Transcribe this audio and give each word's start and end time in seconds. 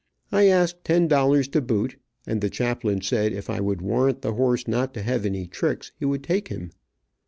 I 0.31 0.47
asked 0.47 0.83
ten 0.83 1.07
dollars 1.07 1.47
to 1.49 1.61
boot, 1.61 1.97
and 2.25 2.41
the 2.41 2.49
chaplain 2.49 3.01
said 3.01 3.33
if 3.33 3.51
I 3.51 3.59
would 3.59 3.83
warrant 3.83 4.23
the 4.23 4.33
horse 4.33 4.67
not 4.67 4.95
to 4.95 5.03
have 5.03 5.27
any 5.27 5.45
tricks 5.45 5.91
he 5.99 6.05
would 6.05 6.23
take 6.23 6.47
him. 6.47 6.71